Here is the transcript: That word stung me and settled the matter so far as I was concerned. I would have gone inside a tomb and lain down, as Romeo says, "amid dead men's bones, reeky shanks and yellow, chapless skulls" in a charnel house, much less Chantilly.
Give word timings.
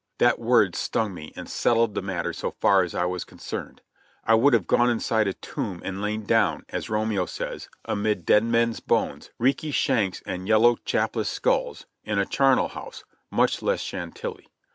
That 0.17 0.39
word 0.39 0.75
stung 0.75 1.13
me 1.13 1.31
and 1.35 1.47
settled 1.47 1.93
the 1.93 2.01
matter 2.01 2.33
so 2.33 2.49
far 2.59 2.81
as 2.81 2.95
I 2.95 3.05
was 3.05 3.23
concerned. 3.23 3.81
I 4.25 4.33
would 4.33 4.55
have 4.55 4.65
gone 4.65 4.89
inside 4.89 5.27
a 5.27 5.33
tomb 5.33 5.79
and 5.85 6.01
lain 6.01 6.23
down, 6.25 6.65
as 6.69 6.89
Romeo 6.89 7.27
says, 7.27 7.69
"amid 7.85 8.25
dead 8.25 8.43
men's 8.43 8.79
bones, 8.79 9.29
reeky 9.37 9.69
shanks 9.69 10.23
and 10.25 10.47
yellow, 10.47 10.77
chapless 10.85 11.29
skulls" 11.29 11.85
in 12.03 12.17
a 12.17 12.25
charnel 12.25 12.69
house, 12.69 13.03
much 13.29 13.61
less 13.61 13.81
Chantilly. 13.81 14.47